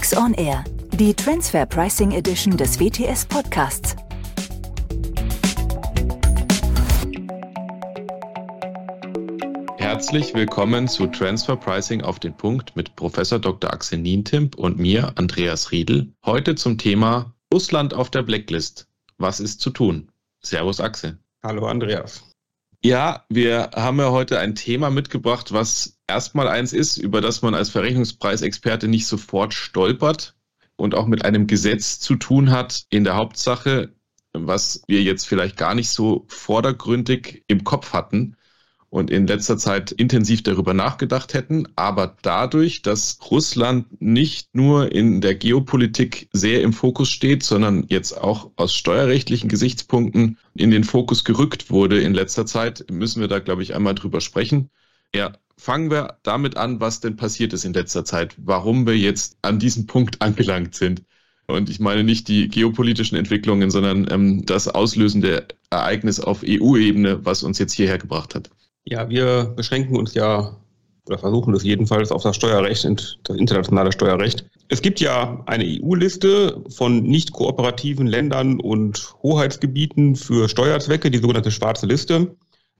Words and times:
Tax 0.00 0.16
on 0.16 0.32
Air, 0.32 0.64
die 0.94 1.12
Transfer 1.12 1.66
Pricing 1.66 2.12
Edition 2.12 2.56
des 2.56 2.80
WTS 2.80 3.26
Podcasts. 3.26 3.94
Herzlich 9.76 10.32
willkommen 10.32 10.88
zu 10.88 11.06
Transfer 11.06 11.54
Pricing 11.54 12.00
auf 12.00 12.18
den 12.18 12.34
Punkt 12.34 12.74
mit 12.76 12.96
Professor 12.96 13.38
Dr. 13.38 13.70
Axel 13.74 13.98
Nientimp 13.98 14.54
und 14.54 14.78
mir, 14.78 15.12
Andreas 15.16 15.70
Riedel. 15.70 16.10
Heute 16.24 16.54
zum 16.54 16.78
Thema 16.78 17.34
Russland 17.52 17.92
auf 17.92 18.08
der 18.08 18.22
Blacklist. 18.22 18.88
Was 19.18 19.38
ist 19.38 19.60
zu 19.60 19.68
tun? 19.68 20.10
Servus 20.40 20.80
Axel. 20.80 21.18
Hallo 21.42 21.66
Andreas. 21.66 22.29
Ja, 22.82 23.26
wir 23.28 23.70
haben 23.74 23.98
ja 23.98 24.10
heute 24.10 24.38
ein 24.38 24.54
Thema 24.54 24.88
mitgebracht, 24.90 25.52
was 25.52 25.98
erstmal 26.06 26.48
eins 26.48 26.72
ist, 26.72 26.96
über 26.96 27.20
das 27.20 27.42
man 27.42 27.54
als 27.54 27.68
Verrechnungspreisexperte 27.68 28.88
nicht 28.88 29.06
sofort 29.06 29.52
stolpert 29.52 30.34
und 30.76 30.94
auch 30.94 31.06
mit 31.06 31.24
einem 31.24 31.46
Gesetz 31.46 32.00
zu 32.00 32.16
tun 32.16 32.50
hat 32.50 32.84
in 32.88 33.04
der 33.04 33.16
Hauptsache, 33.16 33.94
was 34.32 34.82
wir 34.88 35.02
jetzt 35.02 35.26
vielleicht 35.26 35.58
gar 35.58 35.74
nicht 35.74 35.90
so 35.90 36.24
vordergründig 36.28 37.44
im 37.48 37.64
Kopf 37.64 37.92
hatten 37.92 38.36
und 38.90 39.10
in 39.10 39.26
letzter 39.26 39.56
Zeit 39.56 39.92
intensiv 39.92 40.42
darüber 40.42 40.74
nachgedacht 40.74 41.32
hätten. 41.32 41.68
Aber 41.76 42.16
dadurch, 42.22 42.82
dass 42.82 43.18
Russland 43.30 43.86
nicht 44.02 44.54
nur 44.54 44.92
in 44.92 45.20
der 45.20 45.36
Geopolitik 45.36 46.28
sehr 46.32 46.62
im 46.62 46.72
Fokus 46.72 47.08
steht, 47.08 47.44
sondern 47.44 47.84
jetzt 47.88 48.12
auch 48.12 48.50
aus 48.56 48.74
steuerrechtlichen 48.74 49.48
Gesichtspunkten 49.48 50.38
in 50.54 50.72
den 50.72 50.84
Fokus 50.84 51.24
gerückt 51.24 51.70
wurde 51.70 52.00
in 52.00 52.14
letzter 52.14 52.46
Zeit, 52.46 52.84
müssen 52.90 53.20
wir 53.20 53.28
da, 53.28 53.38
glaube 53.38 53.62
ich, 53.62 53.74
einmal 53.74 53.94
drüber 53.94 54.20
sprechen. 54.20 54.70
Ja, 55.14 55.32
fangen 55.56 55.90
wir 55.90 56.18
damit 56.24 56.56
an, 56.56 56.80
was 56.80 57.00
denn 57.00 57.16
passiert 57.16 57.52
ist 57.52 57.64
in 57.64 57.72
letzter 57.72 58.04
Zeit, 58.04 58.34
warum 58.38 58.86
wir 58.86 58.96
jetzt 58.96 59.38
an 59.42 59.60
diesem 59.60 59.86
Punkt 59.86 60.20
angelangt 60.20 60.74
sind. 60.74 61.04
Und 61.46 61.68
ich 61.68 61.80
meine 61.80 62.04
nicht 62.04 62.28
die 62.28 62.48
geopolitischen 62.48 63.18
Entwicklungen, 63.18 63.70
sondern 63.70 64.06
ähm, 64.10 64.46
das 64.46 64.68
auslösende 64.68 65.46
Ereignis 65.70 66.20
auf 66.20 66.42
EU-Ebene, 66.44 67.24
was 67.24 67.42
uns 67.42 67.58
jetzt 67.58 67.72
hierher 67.72 67.98
gebracht 67.98 68.34
hat. 68.34 68.50
Ja, 68.84 69.08
wir 69.08 69.52
beschränken 69.56 69.96
uns 69.96 70.14
ja 70.14 70.56
oder 71.06 71.18
versuchen 71.18 71.54
es 71.54 71.64
jedenfalls 71.64 72.12
auf 72.12 72.22
das 72.22 72.36
Steuerrecht 72.36 72.84
und 72.84 73.18
das 73.24 73.36
internationale 73.36 73.90
Steuerrecht. 73.90 74.44
Es 74.68 74.80
gibt 74.80 75.00
ja 75.00 75.42
eine 75.46 75.64
EU-Liste 75.64 76.62
von 76.68 77.02
nicht 77.02 77.32
kooperativen 77.32 78.06
Ländern 78.06 78.60
und 78.60 79.14
Hoheitsgebieten 79.22 80.14
für 80.14 80.48
Steuerzwecke, 80.48 81.10
die 81.10 81.18
sogenannte 81.18 81.50
schwarze 81.50 81.86
Liste. 81.86 82.36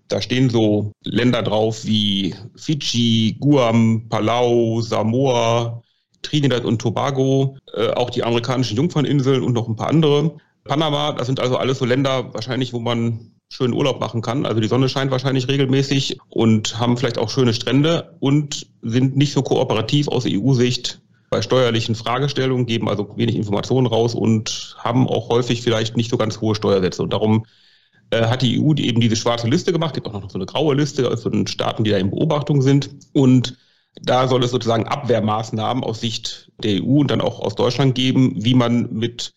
Da 0.09 0.21
stehen 0.21 0.51
so 0.51 0.93
Länder 1.03 1.43
drauf 1.43 1.84
wie 1.84 2.34
Fidschi, 2.56 3.37
Guam, 3.41 4.09
Palau, 4.09 4.81
Samoa, 4.81 5.83
Trinidad 6.23 6.65
und 6.65 6.81
Tobago, 6.81 7.56
äh, 7.75 7.91
auch 7.91 8.11
die 8.11 8.23
amerikanischen 8.23 8.77
Jungferninseln 8.77 9.43
und 9.43 9.55
noch 9.55 9.69
ein 9.69 9.77
paar 9.77 9.89
andere. 9.89 10.37
Panama, 10.65 11.12
das 11.12 11.27
sind 11.27 11.41
also 11.41 11.56
alles 11.56 11.78
so 11.78 11.84
Länder 11.84 12.33
wahrscheinlich, 12.34 12.73
wo 12.73 12.81
man 12.81 13.33
schönen 13.51 13.75
Urlaub 13.75 14.01
machen 14.01 14.23
kann. 14.23 14.47
Also 14.47 14.61
die 14.61 14.69
Sonne 14.69 14.89
scheint 14.89 15.11
wahrscheinlich 15.11 15.48
regelmäßig 15.48 16.19
und 16.29 16.79
haben 16.79 16.97
vielleicht 16.97 17.19
auch 17.19 17.29
schöne 17.29 17.53
Strände 17.53 18.17
und 18.20 18.67
sind 18.81 19.17
nicht 19.17 19.33
so 19.33 19.43
kooperativ 19.43 20.09
aus 20.09 20.25
EU-Sicht 20.27 21.01
bei 21.31 21.43
steuerlichen 21.43 21.95
Fragestellungen, 21.95 22.67
geben 22.67 22.89
also 22.89 23.17
wenig 23.17 23.37
Informationen 23.37 23.87
raus 23.87 24.15
und 24.15 24.77
haben 24.78 25.09
auch 25.09 25.28
häufig 25.28 25.62
vielleicht 25.62 25.97
nicht 25.97 26.11
so 26.11 26.17
ganz 26.17 26.41
hohe 26.41 26.55
Steuersätze. 26.55 27.03
Und 27.03 27.12
darum 27.12 27.45
äh, 28.11 28.27
hat 28.27 28.43
die 28.43 28.61
EU 28.61 28.73
eben 28.75 29.01
diese 29.01 29.17
schwarze 29.17 29.48
Liste 29.48 29.73
gemacht, 29.73 29.95
gibt 29.95 30.06
auch 30.06 30.12
noch 30.12 30.31
so 30.31 30.39
eine 30.39 30.47
graue 30.47 30.75
Liste 30.75 31.17
von 31.17 31.47
Staaten, 31.47 31.84
die 31.84 31.91
da 31.91 31.98
in 31.98 32.11
Beobachtung 32.11 32.62
sind. 32.62 32.91
Und 33.12 33.56
da 34.03 34.28
soll 34.28 34.45
es 34.45 34.53
sozusagen 34.53 34.87
Abwehrmaßnahmen 34.87 35.83
aus 35.83 36.01
Sicht 36.01 36.51
der 36.62 36.83
EU 36.83 37.01
und 37.01 37.11
dann 37.11 37.21
auch 37.21 37.41
aus 37.41 37.56
Deutschland 37.56 37.95
geben, 37.95 38.33
wie 38.37 38.55
man 38.55 38.93
mit 38.93 39.33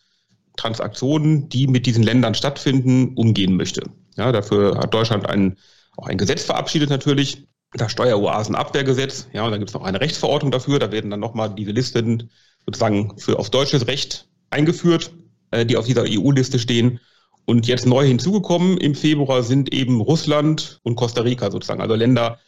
Transaktionen, 0.56 1.50
die 1.50 1.68
mit 1.68 1.86
diesen 1.86 2.04
Ländern 2.04 2.36
stattfinden, 2.36 3.14
umgehen 3.16 3.56
möchte. 3.56 3.84
Ja, 4.18 4.32
dafür 4.32 4.78
hat 4.78 4.94
Deutschland 4.94 5.28
ein, 5.30 5.58
auch 5.98 6.08
ein 6.08 6.18
Gesetz 6.18 6.44
verabschiedet 6.44 6.90
natürlich, 6.90 7.48
das 7.74 7.92
Steueroasenabwehrgesetz. 7.92 9.28
Ja, 9.34 9.46
und 9.46 9.52
dann 9.52 9.60
gibt 9.60 9.70
es 9.70 9.74
noch 9.74 9.84
eine 9.84 10.00
Rechtsverordnung 10.00 10.52
dafür. 10.52 10.80
Da 10.80 10.92
werden 10.92 11.10
dann 11.10 11.20
nochmal 11.20 11.54
diese 11.54 11.72
Listen 11.72 12.30
sozusagen 12.66 13.18
für 13.18 13.40
auf 13.40 13.50
deutsches 13.50 13.88
Recht 13.88 14.28
eingeführt, 14.50 15.12
äh, 15.52 15.66
die 15.66 15.78
auf 15.78 15.86
dieser 15.86 16.06
EU-Liste 16.08 16.60
stehen. 16.60 17.00
Und 17.46 17.68
jetzt 17.68 17.86
neu 17.86 18.06
hinzugekommen 18.06 18.78
im 18.78 18.96
Februar 18.96 19.44
sind 19.44 19.74
eben 19.74 20.00
Russland 20.00 20.80
und 20.84 20.96
Costa 20.96 21.22
Rica 21.22 21.52
sozusagen, 21.52 21.82
also 21.82 21.96
Länder, 21.96 22.40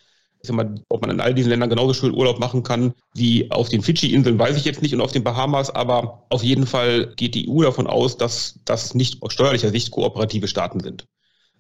ich 0.42 0.48
sag 0.48 0.56
mal, 0.56 0.76
ob 0.88 1.02
man 1.02 1.10
in 1.10 1.20
all 1.20 1.34
diesen 1.34 1.50
Ländern 1.50 1.70
genauso 1.70 1.94
schön 1.94 2.14
Urlaub 2.14 2.40
machen 2.40 2.64
kann 2.64 2.94
wie 3.14 3.52
auf 3.52 3.68
den 3.68 3.82
Fidschi-Inseln, 3.82 4.40
weiß 4.40 4.56
ich 4.56 4.64
jetzt 4.64 4.82
nicht 4.82 4.94
und 4.94 5.02
auf 5.02 5.12
den 5.12 5.24
Bahamas, 5.24 5.70
aber 5.70 6.26
auf 6.30 6.44
jeden 6.44 6.66
Fall 6.66 7.14
geht 7.18 7.36
die 7.36 7.50
EU 7.50 7.64
davon 7.64 7.88
aus, 7.88 8.16
dass 8.16 8.60
das 8.64 8.96
nicht 8.96 9.22
aus 9.22 9.34
steuerlicher 9.34 9.70
Sicht 9.70 9.92
kooperative 9.92 10.48
Staaten 10.48 10.80
sind. 10.80 11.06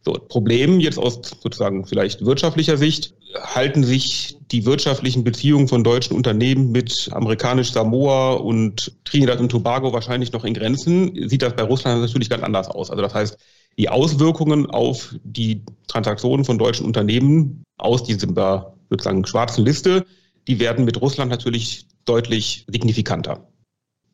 So, 0.05 0.13
Problem 0.13 0.79
jetzt 0.79 0.99
aus 0.99 1.19
sozusagen 1.41 1.85
vielleicht 1.85 2.23
wirtschaftlicher 2.23 2.77
Sicht, 2.77 3.15
halten 3.41 3.83
sich 3.83 4.37
die 4.51 4.65
wirtschaftlichen 4.65 5.23
Beziehungen 5.23 5.67
von 5.67 5.83
deutschen 5.83 6.15
Unternehmen 6.15 6.71
mit 6.71 7.09
amerikanisch 7.11 7.71
Samoa 7.71 8.33
und 8.33 8.95
Trinidad 9.03 9.39
und 9.39 9.49
Tobago 9.49 9.93
wahrscheinlich 9.93 10.31
noch 10.31 10.45
in 10.45 10.53
Grenzen. 10.53 11.27
Sieht 11.27 11.41
das 11.41 11.55
bei 11.55 11.63
Russland 11.63 12.01
natürlich 12.01 12.29
ganz 12.29 12.43
anders 12.43 12.69
aus. 12.69 12.91
Also 12.91 13.01
das 13.01 13.15
heißt, 13.15 13.37
die 13.79 13.89
Auswirkungen 13.89 14.69
auf 14.69 15.15
die 15.23 15.63
Transaktionen 15.87 16.45
von 16.45 16.59
deutschen 16.59 16.85
Unternehmen 16.85 17.63
aus 17.77 18.03
dieser 18.03 18.73
sozusagen 18.89 19.25
schwarzen 19.25 19.65
Liste, 19.65 20.05
die 20.47 20.59
werden 20.59 20.85
mit 20.85 21.01
Russland 21.01 21.31
natürlich 21.31 21.87
deutlich 22.05 22.65
signifikanter. 22.69 23.47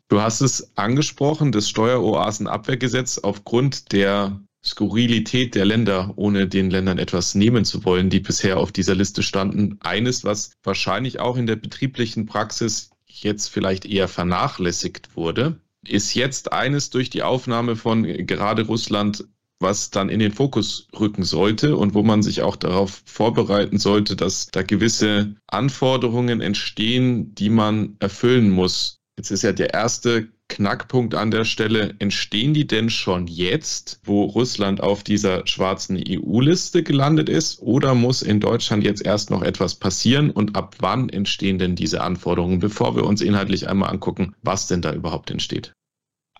Du 0.08 0.22
hast 0.22 0.40
es 0.40 0.72
angesprochen, 0.78 1.52
das 1.52 1.69
Steueroasenabwehrgesetz 1.69 3.18
aufgrund 3.18 3.91
der 3.91 4.41
Skurrilität 4.63 5.55
der 5.55 5.66
Länder, 5.66 6.13
ohne 6.16 6.47
den 6.47 6.69
Ländern 6.69 6.99
etwas 6.99 7.33
nehmen 7.35 7.66
zu 7.66 7.83
wollen, 7.83 8.09
die 8.09 8.19
bisher 8.19 8.57
auf 8.57 8.72
dieser 8.72 8.95
Liste 8.95 9.23
standen. 9.23 9.77
Eines, 9.81 10.23
was 10.23 10.53
wahrscheinlich 10.63 11.19
auch 11.19 11.38
in 11.38 11.47
der 11.47 11.55
betrieblichen 11.55 12.27
Praxis 12.27 12.91
jetzt 13.07 13.47
vielleicht 13.47 13.85
eher 13.85 14.07
vernachlässigt 14.07 15.16
wurde, 15.16 15.59
ist 15.88 16.13
jetzt 16.13 16.53
eines 16.53 16.91
durch 16.91 17.09
die 17.09 17.23
Aufnahme 17.23 17.75
von 17.75 18.03
gerade 18.03 18.63
Russland, 18.63 19.25
was 19.59 19.89
dann 19.89 20.09
in 20.09 20.19
den 20.19 20.31
Fokus 20.31 20.88
rücken 20.99 21.23
sollte 21.23 21.78
und 21.78 21.93
wo 21.93 22.03
man 22.03 22.23
sich 22.23 22.41
auch 22.41 22.55
darauf 22.55 23.01
vorbereiten 23.05 23.78
sollte, 23.78 24.16
dass 24.16 24.47
da 24.47 24.63
gewisse 24.63 25.35
Anforderungen 25.47 26.41
entstehen, 26.41 27.33
die 27.35 27.49
man 27.49 27.95
erfüllen 27.99 28.49
muss. 28.49 28.99
Jetzt 29.17 29.31
ist 29.31 29.43
ja 29.43 29.53
der 29.53 29.73
erste 29.73 30.29
Knackpunkt 30.51 31.16
an 31.16 31.31
der 31.31 31.45
Stelle, 31.45 31.95
entstehen 32.00 32.53
die 32.53 32.67
denn 32.67 32.89
schon 32.89 33.28
jetzt, 33.28 34.01
wo 34.03 34.25
Russland 34.25 34.81
auf 34.81 35.01
dieser 35.01 35.47
schwarzen 35.47 35.97
EU-Liste 35.97 36.84
gelandet 36.84 37.29
ist, 37.29 37.62
oder 37.62 37.95
muss 37.95 38.22
in 38.22 38.41
Deutschland 38.41 38.84
jetzt 38.84 39.06
erst 39.06 39.29
noch 39.29 39.44
etwas 39.44 39.75
passieren? 39.75 40.29
Und 40.29 40.57
ab 40.57 40.75
wann 40.79 41.07
entstehen 41.07 41.57
denn 41.57 41.75
diese 41.75 42.01
Anforderungen, 42.01 42.59
bevor 42.59 42.97
wir 42.97 43.06
uns 43.06 43.22
inhaltlich 43.22 43.69
einmal 43.69 43.91
angucken, 43.91 44.35
was 44.44 44.67
denn 44.67 44.81
da 44.81 44.94
überhaupt 44.94 45.31
entsteht? 45.31 45.72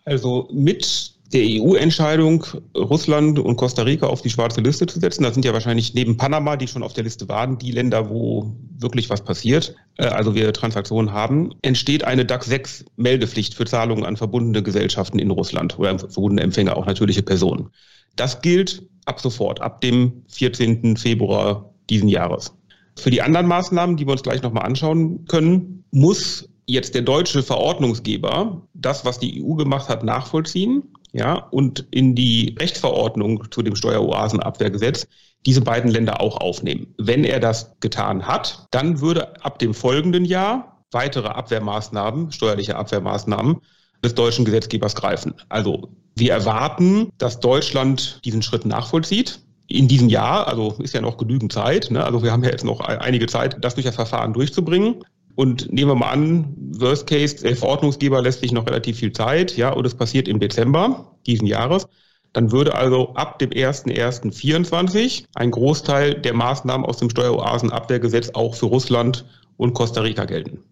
Also 0.04 0.50
mit 0.52 1.14
der 1.34 1.44
EU-Entscheidung, 1.44 2.46
Russland 2.76 3.40
und 3.40 3.56
Costa 3.56 3.84
Rica 3.84 4.08
auf 4.08 4.22
die 4.22 4.30
schwarze 4.30 4.62
Liste 4.62 4.86
zu 4.86 5.00
setzen. 5.00 5.24
Das 5.24 5.34
sind 5.34 5.46
ja 5.46 5.54
wahrscheinlich 5.54 5.94
neben 5.94 6.18
Panama, 6.18 6.58
die 6.58 6.68
schon 6.68 6.84
auf 6.84 6.94
der 6.94 7.04
Liste 7.04 7.30
waren, 7.30 7.58
die 7.58 7.72
Länder, 7.72 8.10
wo 8.10 8.54
wirklich 8.78 9.10
was 9.10 9.24
passiert, 9.24 9.76
äh, 9.98 10.06
also 10.06 10.36
wir 10.36 10.52
Transaktionen 10.54 11.14
haben, 11.14 11.52
entsteht 11.62 12.04
eine 12.04 12.26
DAX 12.26 12.48
6 12.48 12.86
Meldepflicht 12.98 13.54
für 13.54 13.66
Zahlungen 13.66 14.06
an 14.06 14.18
verbundene 14.18 14.64
Gesellschaften 14.64 15.20
in 15.20 15.32
Russland 15.32 15.80
oder 15.80 15.98
verbundene 16.00 16.42
Empfänger, 16.42 16.76
auch 16.76 16.86
natürliche 16.86 17.24
Personen. 17.24 17.70
Das 18.16 18.42
gilt 18.42 18.84
ab 19.06 19.22
sofort, 19.22 19.62
ab 19.62 19.82
dem 19.82 20.24
14. 20.28 20.98
Februar 20.98 21.74
diesen 21.90 22.10
Jahres. 22.10 22.54
Für 22.98 23.10
die 23.10 23.22
anderen 23.22 23.48
Maßnahmen, 23.48 23.96
die 23.96 24.06
wir 24.06 24.12
uns 24.12 24.24
gleich 24.24 24.42
nochmal 24.42 24.66
anschauen 24.66 25.26
können, 25.26 25.86
muss 25.92 26.50
jetzt 26.66 26.94
der 26.94 27.02
deutsche 27.02 27.42
Verordnungsgeber 27.42 28.62
das, 28.74 29.06
was 29.06 29.20
die 29.20 29.44
EU 29.44 29.56
gemacht 29.56 29.90
hat, 29.90 30.04
nachvollziehen 30.04 30.84
ja, 31.14 31.36
und 31.36 31.88
in 31.92 32.16
die 32.16 32.56
Rechtsverordnung 32.60 33.52
zu 33.52 33.62
dem 33.62 33.76
Steueroasenabwehrgesetz 33.76 35.08
diese 35.46 35.62
beiden 35.62 35.92
Länder 35.92 36.22
auch 36.22 36.38
aufnehmen. 36.38 36.94
Wenn 36.98 37.24
er 37.24 37.40
das 37.40 37.76
getan 37.80 38.28
hat, 38.28 38.68
dann 38.72 39.02
würde 39.02 39.44
ab 39.44 39.60
dem 39.60 39.74
folgenden 39.74 40.26
Jahr 40.26 40.84
weitere 40.92 41.28
Abwehrmaßnahmen, 41.28 42.32
steuerliche 42.32 42.76
Abwehrmaßnahmen 42.76 43.62
des 44.04 44.16
deutschen 44.16 44.46
Gesetzgebers 44.46 44.96
greifen. 44.96 45.34
Also 45.50 45.90
wir 46.16 46.34
erwarten, 46.34 47.10
dass 47.18 47.40
Deutschland 47.40 48.20
diesen 48.26 48.42
Schritt 48.42 48.66
nachvollzieht. 48.66 49.40
In 49.68 49.88
diesem 49.88 50.10
Jahr, 50.10 50.48
also 50.48 50.76
ist 50.80 50.94
ja 50.94 51.00
noch 51.00 51.18
genügend 51.18 51.54
Zeit, 51.54 51.92
ne? 51.92 52.04
also 52.04 52.24
wir 52.24 52.32
haben 52.34 52.44
ja 52.44 52.50
jetzt 52.50 52.66
noch 52.66 52.82
einige 52.82 53.28
Zeit, 53.28 53.58
das 53.62 53.76
durch 53.76 53.86
das 53.86 53.96
Verfahren 53.96 54.34
durchzubringen. 54.34 55.04
Und 55.36 55.72
nehmen 55.72 55.92
wir 55.92 55.96
mal 55.96 56.12
an, 56.12 56.56
Worst 56.78 57.08
Case, 57.08 57.38
der 57.38 57.56
Verordnungsgeber 57.56 58.22
lässt 58.22 58.42
sich 58.42 58.52
noch 58.52 58.68
relativ 58.68 58.98
viel 58.98 59.14
Zeit, 59.14 59.56
ja, 59.58 59.72
und 59.72 59.86
es 59.86 59.96
passiert 59.96 60.28
im 60.28 60.40
Dezember 60.40 61.18
diesen 61.26 61.48
Jahres. 61.48 61.88
Dann 62.34 62.52
würde 62.52 62.76
also 62.76 63.14
ab 63.16 63.40
dem 63.40 63.50
01.01.24 63.50 65.26
ein 65.36 65.52
Großteil 65.52 66.16
der 66.16 66.34
Maßnahmen 66.34 66.86
aus 66.86 66.98
dem 66.98 67.10
Steueroasenabwehrgesetz 67.10 68.32
auch 68.34 68.56
für 68.56 68.68
Russland 68.68 69.26
und 69.58 69.74
Costa 69.74 70.02
Rica 70.02 70.26
gelten. 70.26 70.64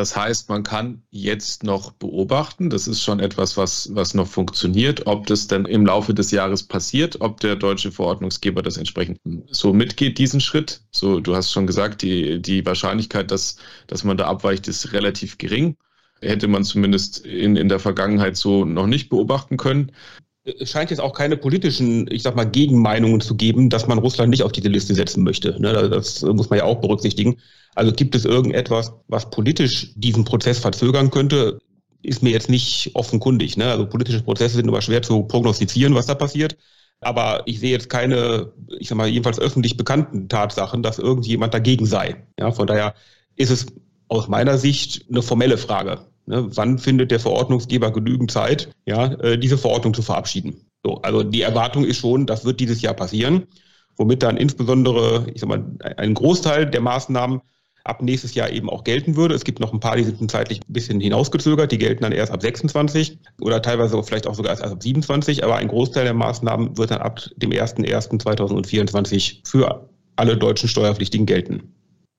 Das 0.00 0.16
heißt, 0.16 0.48
man 0.48 0.62
kann 0.62 1.02
jetzt 1.10 1.62
noch 1.62 1.92
beobachten, 1.92 2.70
das 2.70 2.88
ist 2.88 3.02
schon 3.02 3.20
etwas, 3.20 3.58
was, 3.58 3.94
was 3.94 4.14
noch 4.14 4.26
funktioniert, 4.26 5.06
ob 5.06 5.26
das 5.26 5.46
denn 5.46 5.66
im 5.66 5.84
Laufe 5.84 6.14
des 6.14 6.30
Jahres 6.30 6.62
passiert, 6.62 7.20
ob 7.20 7.38
der 7.40 7.54
deutsche 7.54 7.92
Verordnungsgeber 7.92 8.62
das 8.62 8.78
entsprechend 8.78 9.20
so 9.50 9.74
mitgeht, 9.74 10.16
diesen 10.16 10.40
Schritt. 10.40 10.80
So, 10.90 11.20
du 11.20 11.36
hast 11.36 11.52
schon 11.52 11.66
gesagt, 11.66 12.00
die, 12.00 12.40
die 12.40 12.64
Wahrscheinlichkeit, 12.64 13.30
dass, 13.30 13.56
dass 13.88 14.02
man 14.02 14.16
da 14.16 14.24
abweicht, 14.24 14.68
ist 14.68 14.94
relativ 14.94 15.36
gering. 15.36 15.76
Hätte 16.22 16.48
man 16.48 16.64
zumindest 16.64 17.18
in, 17.18 17.56
in 17.56 17.68
der 17.68 17.78
Vergangenheit 17.78 18.38
so 18.38 18.64
noch 18.64 18.86
nicht 18.86 19.10
beobachten 19.10 19.58
können 19.58 19.92
es 20.42 20.70
scheint 20.70 20.90
jetzt 20.90 21.00
auch 21.00 21.12
keine 21.12 21.36
politischen, 21.36 22.10
ich 22.10 22.22
sag 22.22 22.34
mal, 22.34 22.44
Gegenmeinungen 22.44 23.20
zu 23.20 23.36
geben, 23.36 23.68
dass 23.68 23.86
man 23.86 23.98
Russland 23.98 24.30
nicht 24.30 24.42
auf 24.42 24.52
diese 24.52 24.68
Liste 24.68 24.94
setzen 24.94 25.22
möchte. 25.22 25.60
Ne, 25.60 25.90
das 25.90 26.22
muss 26.22 26.48
man 26.48 26.58
ja 26.58 26.64
auch 26.64 26.80
berücksichtigen. 26.80 27.36
Also 27.74 27.92
gibt 27.92 28.14
es 28.14 28.24
irgendetwas, 28.24 28.92
was 29.08 29.30
politisch 29.30 29.92
diesen 29.94 30.24
Prozess 30.24 30.58
verzögern 30.58 31.10
könnte? 31.10 31.58
Ist 32.02 32.22
mir 32.22 32.30
jetzt 32.30 32.48
nicht 32.48 32.90
offenkundig. 32.94 33.56
Ne? 33.56 33.66
Also 33.66 33.86
politische 33.86 34.22
Prozesse 34.22 34.56
sind 34.56 34.68
immer 34.68 34.82
schwer 34.82 35.02
zu 35.02 35.22
prognostizieren, 35.22 35.94
was 35.94 36.06
da 36.06 36.14
passiert. 36.14 36.56
Aber 37.00 37.42
ich 37.46 37.60
sehe 37.60 37.70
jetzt 37.70 37.88
keine, 37.88 38.52
ich 38.78 38.88
sag 38.88 38.96
mal, 38.96 39.08
jedenfalls 39.08 39.38
öffentlich 39.38 39.76
bekannten 39.76 40.28
Tatsachen, 40.28 40.82
dass 40.82 40.98
irgendjemand 40.98 41.54
dagegen 41.54 41.86
sei. 41.86 42.16
Ja, 42.38 42.50
von 42.52 42.66
daher 42.66 42.94
ist 43.36 43.50
es 43.50 43.66
aus 44.08 44.28
meiner 44.28 44.58
Sicht 44.58 45.06
eine 45.08 45.22
formelle 45.22 45.56
Frage. 45.56 46.06
Ne, 46.26 46.46
wann 46.54 46.78
findet 46.78 47.10
der 47.10 47.20
Verordnungsgeber 47.20 47.90
genügend 47.90 48.30
Zeit, 48.30 48.70
ja, 48.84 49.06
äh, 49.14 49.38
diese 49.38 49.56
Verordnung 49.56 49.94
zu 49.94 50.02
verabschieden? 50.02 50.66
So, 50.84 50.96
also 51.02 51.22
die 51.22 51.42
Erwartung 51.42 51.84
ist 51.84 51.98
schon, 51.98 52.26
das 52.26 52.44
wird 52.44 52.60
dieses 52.60 52.82
Jahr 52.82 52.94
passieren, 52.94 53.46
womit 53.96 54.22
dann 54.22 54.36
insbesondere, 54.36 55.26
ich 55.34 55.40
sag 55.40 55.48
mal, 55.48 55.64
ein 55.96 56.14
Großteil 56.14 56.66
der 56.66 56.80
Maßnahmen 56.80 57.40
ab 57.90 58.02
nächstes 58.02 58.34
Jahr 58.34 58.50
eben 58.50 58.70
auch 58.70 58.84
gelten 58.84 59.16
würde. 59.16 59.34
Es 59.34 59.44
gibt 59.44 59.60
noch 59.60 59.72
ein 59.72 59.80
paar, 59.80 59.96
die 59.96 60.04
sind 60.04 60.30
zeitlich 60.30 60.60
ein 60.60 60.72
bisschen 60.72 61.00
hinausgezögert, 61.00 61.70
die 61.72 61.78
gelten 61.78 62.02
dann 62.02 62.12
erst 62.12 62.32
ab 62.32 62.40
26 62.40 63.18
oder 63.40 63.60
teilweise 63.60 64.02
vielleicht 64.02 64.26
auch 64.26 64.34
sogar 64.34 64.52
erst 64.52 64.62
ab 64.62 64.82
27, 64.82 65.44
aber 65.44 65.56
ein 65.56 65.68
Großteil 65.68 66.04
der 66.04 66.14
Maßnahmen 66.14 66.78
wird 66.78 66.92
dann 66.92 67.02
ab 67.02 67.20
dem 67.36 67.50
01.01.2024 67.50 69.46
für 69.46 69.90
alle 70.16 70.36
deutschen 70.36 70.68
Steuerpflichtigen 70.68 71.26
gelten. 71.26 71.74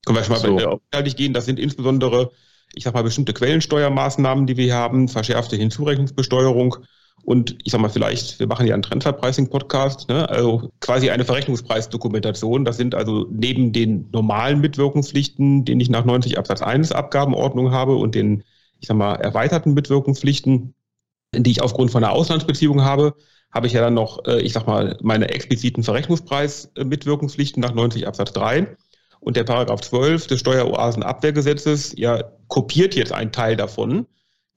Können 0.05 0.17
wir 0.17 0.23
schon 0.23 0.33
mal 0.33 0.39
so. 0.39 0.79
inhaltlich 0.91 1.15
gehen. 1.15 1.33
Das 1.33 1.45
sind 1.45 1.59
insbesondere 1.59 2.31
ich 2.73 2.83
sag 2.83 2.93
mal, 2.93 3.03
bestimmte 3.03 3.33
Quellensteuermaßnahmen, 3.33 4.47
die 4.47 4.57
wir 4.57 4.73
haben, 4.73 5.07
verschärfte 5.07 5.55
Hinzurechnungsbesteuerung 5.55 6.77
und 7.23 7.57
ich 7.63 7.71
sag 7.71 7.81
mal, 7.81 7.89
vielleicht, 7.89 8.39
wir 8.39 8.47
machen 8.47 8.65
ja 8.65 8.73
einen 8.73 8.83
Transferpricing-Podcast, 8.83 10.09
ne? 10.09 10.27
also 10.29 10.71
quasi 10.79 11.09
eine 11.11 11.23
Verrechnungspreisdokumentation. 11.23 12.65
Das 12.65 12.77
sind 12.77 12.95
also 12.95 13.27
neben 13.29 13.73
den 13.73 14.09
normalen 14.11 14.59
Mitwirkungspflichten, 14.59 15.65
den 15.65 15.79
ich 15.79 15.89
nach 15.89 16.05
90 16.05 16.37
Absatz 16.37 16.61
1 16.61 16.91
Abgabenordnung 16.91 17.71
habe 17.71 17.95
und 17.95 18.15
den, 18.15 18.43
ich 18.79 18.87
sag 18.87 18.97
mal, 18.97 19.15
erweiterten 19.15 19.73
Mitwirkungspflichten, 19.73 20.73
die 21.35 21.51
ich 21.51 21.61
aufgrund 21.61 21.91
von 21.91 22.03
einer 22.03 22.13
Auslandsbeziehung 22.13 22.81
habe, 22.81 23.15
habe 23.51 23.67
ich 23.67 23.73
ja 23.73 23.81
dann 23.81 23.93
noch, 23.93 24.25
äh, 24.25 24.41
ich 24.41 24.53
sag 24.53 24.65
mal, 24.65 24.97
meine 25.01 25.29
expliziten 25.29 25.83
Verrechnungspreis-Mitwirkungspflichten 25.83 27.61
nach 27.61 27.73
90 27.73 28.07
Absatz 28.07 28.33
3. 28.33 28.75
Und 29.19 29.37
der 29.37 29.43
Paragraph 29.43 29.81
12 29.81 30.27
des 30.27 30.39
Steueroasenabwehrgesetzes 30.39 31.93
ja 31.95 32.23
kopiert 32.47 32.95
jetzt 32.95 33.13
einen 33.13 33.31
Teil 33.31 33.55
davon, 33.55 34.07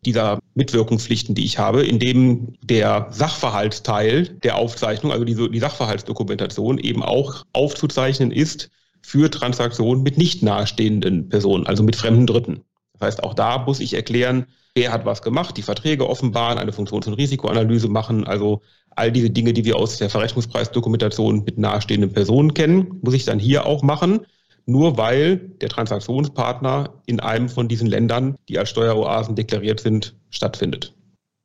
dieser 0.07 0.39
Mitwirkungspflichten, 0.55 1.35
die 1.35 1.45
ich 1.45 1.59
habe, 1.59 1.85
in 1.85 1.99
dem 1.99 2.55
der 2.63 3.09
Sachverhaltsteil 3.11 4.29
der 4.43 4.57
Aufzeichnung, 4.57 5.13
also 5.13 5.25
die, 5.25 5.51
die 5.51 5.59
Sachverhaltsdokumentation 5.59 6.79
eben 6.79 7.03
auch 7.03 7.45
aufzuzeichnen 7.53 8.31
ist 8.31 8.71
für 9.03 9.31
Transaktionen 9.31 10.03
mit 10.03 10.17
nicht 10.17 10.43
nahestehenden 10.43 11.29
Personen, 11.29 11.67
also 11.67 11.83
mit 11.83 11.97
fremden 11.97 12.27
Dritten. 12.27 12.63
Das 12.95 13.09
heißt, 13.09 13.25
auch 13.25 13.35
da 13.35 13.59
muss 13.59 13.81
ich 13.81 13.95
erklären, 13.95 14.47
wer 14.75 14.93
hat 14.93 15.05
was 15.05 15.23
gemacht, 15.23 15.57
die 15.57 15.63
Verträge 15.63 16.09
offenbaren, 16.09 16.59
eine 16.59 16.73
Funktions- 16.73 17.07
und 17.07 17.15
Risikoanalyse 17.15 17.89
machen, 17.89 18.25
also 18.27 18.63
all 18.97 19.13
diese 19.13 19.31
Dinge, 19.31 19.53
die 19.53 19.65
wir 19.65 19.77
aus 19.77 19.99
der 19.99 20.11
Verrechnungspreisdokumentation 20.11 21.45
mit 21.45 21.59
nahestehenden 21.59 22.13
Personen 22.13 22.55
kennen, 22.55 23.01
muss 23.03 23.15
ich 23.15 23.25
dann 23.25 23.39
hier 23.39 23.67
auch 23.67 23.83
machen 23.83 24.21
nur 24.67 24.97
weil 24.97 25.37
der 25.37 25.69
Transaktionspartner 25.69 27.03
in 27.07 27.21
einem 27.21 27.49
von 27.49 27.69
diesen 27.69 27.87
Ländern, 27.87 28.37
die 28.49 28.59
als 28.59 28.71
Steueroasen 28.71 29.37
deklariert 29.37 29.81
sind, 29.81 30.17
stattfindet. 30.31 30.95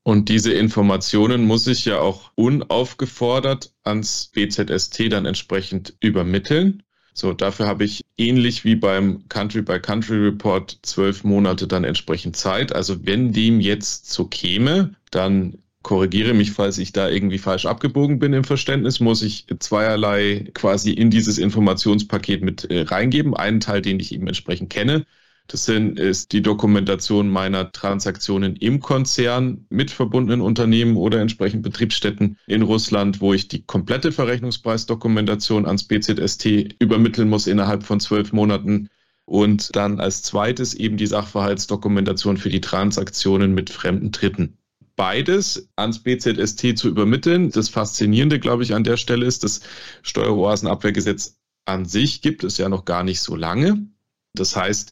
Und 0.03 0.29
diese 0.29 0.53
Informationen 0.53 1.45
muss 1.45 1.67
ich 1.67 1.85
ja 1.85 1.99
auch 1.99 2.31
unaufgefordert 2.35 3.73
ans 3.83 4.31
BZST 4.33 5.11
dann 5.11 5.25
entsprechend 5.25 5.93
übermitteln. 5.99 6.83
So, 7.13 7.33
dafür 7.33 7.67
habe 7.67 7.83
ich 7.83 8.05
ähnlich 8.17 8.63
wie 8.63 8.75
beim 8.75 9.27
Country-by-Country-Report 9.27 10.79
zwölf 10.83 11.23
Monate 11.23 11.67
dann 11.67 11.83
entsprechend 11.83 12.37
Zeit. 12.37 12.73
Also 12.73 13.05
wenn 13.05 13.33
dem 13.33 13.59
jetzt 13.59 14.09
so 14.11 14.25
käme, 14.25 14.95
dann 15.11 15.57
korrigiere 15.81 16.33
mich, 16.33 16.51
falls 16.51 16.77
ich 16.77 16.91
da 16.91 17.09
irgendwie 17.09 17.37
falsch 17.37 17.65
abgebogen 17.65 18.19
bin 18.19 18.33
im 18.33 18.43
Verständnis, 18.43 18.99
muss 18.99 19.21
ich 19.21 19.47
zweierlei 19.59 20.49
quasi 20.53 20.91
in 20.91 21.09
dieses 21.09 21.37
Informationspaket 21.37 22.43
mit 22.43 22.65
äh, 22.65 22.81
reingeben. 22.81 23.33
Einen 23.35 23.59
Teil, 23.59 23.81
den 23.81 23.99
ich 23.99 24.13
eben 24.13 24.27
entsprechend 24.27 24.69
kenne. 24.69 25.05
Das 25.47 25.65
sind, 25.65 25.97
ist 25.97 26.31
die 26.31 26.43
Dokumentation 26.43 27.27
meiner 27.27 27.71
Transaktionen 27.71 28.55
im 28.57 28.81
Konzern 28.81 29.65
mit 29.69 29.89
verbundenen 29.89 30.41
Unternehmen 30.41 30.95
oder 30.95 31.21
entsprechend 31.21 31.63
Betriebsstätten 31.63 32.37
in 32.45 32.61
Russland, 32.61 33.19
wo 33.19 33.33
ich 33.33 33.47
die 33.47 33.63
komplette 33.63 34.11
Verrechnungspreisdokumentation 34.11 35.65
ans 35.65 35.85
BZST 35.85 36.75
übermitteln 36.79 37.29
muss 37.29 37.47
innerhalb 37.47 37.83
von 37.83 37.99
zwölf 37.99 38.31
Monaten. 38.31 38.89
Und 39.25 39.75
dann 39.75 39.99
als 39.99 40.21
zweites 40.21 40.75
eben 40.75 40.97
die 40.97 41.07
Sachverhaltsdokumentation 41.07 42.37
für 42.37 42.49
die 42.49 42.61
Transaktionen 42.61 43.53
mit 43.53 43.71
fremden 43.71 44.11
Dritten 44.11 44.58
beides 44.99 45.69
ans 45.77 46.03
BZST 46.03 46.77
zu 46.77 46.89
übermitteln. 46.89 47.51
Das 47.51 47.69
Faszinierende, 47.69 48.37
glaube 48.37 48.63
ich, 48.63 48.73
an 48.73 48.83
der 48.83 48.97
Stelle 48.97 49.25
ist, 49.25 49.45
das 49.45 49.61
Steueroasenabwehrgesetz 50.01 51.37
an 51.63 51.85
sich 51.85 52.21
gibt 52.21 52.43
es 52.43 52.57
ja 52.57 52.67
noch 52.67 52.83
gar 52.83 53.05
nicht 53.05 53.21
so 53.21 53.37
lange. 53.37 53.87
Das 54.33 54.57
heißt, 54.57 54.91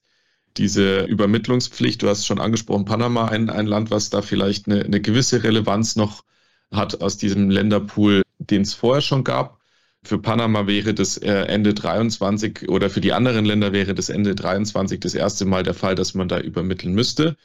diese 0.56 1.04
Übermittlungspflicht, 1.04 2.02
du 2.02 2.08
hast 2.08 2.26
schon 2.26 2.40
angesprochen, 2.40 2.86
Panama, 2.86 3.26
ein, 3.26 3.50
ein 3.50 3.68
Land, 3.68 3.92
was 3.92 4.10
da 4.10 4.22
vielleicht 4.22 4.68
eine, 4.68 4.86
eine 4.86 5.02
gewisse 5.02 5.44
Relevanz 5.44 5.98
noch 5.98 6.24
hat 6.72 7.02
aus 7.02 7.18
diesem 7.18 7.50
Länderpool, 7.50 8.24
den 8.40 8.62
es 8.62 8.74
vorher 8.74 9.02
schon 9.02 9.26
gab. 9.26 9.60
Für 10.04 10.20
Panama 10.20 10.68
wäre 10.68 10.94
das 10.94 11.18
äh, 11.18 11.34
Ende 11.48 11.74
23 11.74 12.70
oder 12.70 12.90
für 12.90 13.02
die 13.02 13.12
anderen 13.12 13.44
Länder 13.44 13.74
wäre 13.74 13.94
das 13.94 14.08
Ende 14.08 14.36
23 14.36 15.02
das 15.02 15.16
erste 15.16 15.44
Mal 15.44 15.64
der 15.64 15.74
Fall, 15.74 15.96
dass 15.96 16.14
man 16.14 16.30
da 16.30 16.40
übermitteln 16.40 16.94
müsste. 16.94 17.36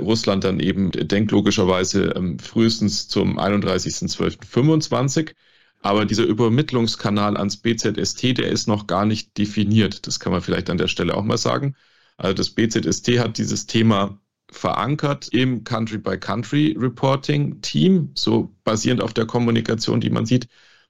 Russland 0.00 0.44
dann 0.44 0.60
eben 0.60 0.90
denkt 0.90 1.32
logischerweise 1.32 2.12
ähm, 2.16 2.38
frühestens 2.38 3.08
zum 3.08 3.38
31.12.25. 3.38 5.34
Aber 5.80 6.06
dieser 6.06 6.24
Übermittlungskanal 6.24 7.36
ans 7.36 7.56
BZST, 7.56 8.38
der 8.38 8.48
ist 8.48 8.68
noch 8.68 8.86
gar 8.86 9.04
nicht 9.04 9.36
definiert. 9.36 10.06
Das 10.06 10.20
kann 10.20 10.32
man 10.32 10.40
vielleicht 10.40 10.70
an 10.70 10.78
der 10.78 10.88
Stelle 10.88 11.16
auch 11.16 11.24
mal 11.24 11.38
sagen. 11.38 11.74
Also 12.16 12.34
das 12.34 12.50
BZST 12.50 13.18
hat 13.18 13.38
dieses 13.38 13.66
Thema 13.66 14.20
verankert 14.50 15.28
im 15.32 15.64
Country-by-Country-Reporting-Team, 15.64 18.12
so 18.14 18.54
basierend 18.64 19.02
auf 19.02 19.12
der 19.12 19.26
Kommunikation, 19.26 20.00
die 20.00 20.10
man 20.10 20.26
sieht. 20.26 20.48